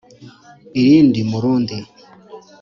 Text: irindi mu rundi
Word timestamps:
irindi 0.79 1.19
mu 1.29 1.37
rundi 1.43 1.75